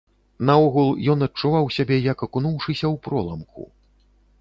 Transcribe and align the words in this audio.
Наогул, 0.49 0.89
ён 1.15 1.27
адчуваў 1.27 1.69
сябе, 1.77 2.01
як 2.09 2.27
акунуўшыся 2.29 2.85
ў 2.93 3.07
проламку. 3.09 3.73